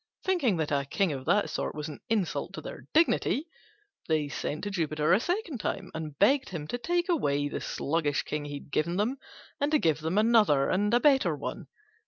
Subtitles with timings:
[0.23, 3.45] Thinking that a King of that sort was an insult to their dignity,
[4.07, 8.23] they sent to Jupiter a second time, and begged him to take away the sluggish
[8.23, 9.17] King he had given them,
[9.59, 11.67] and to give them another and a better one.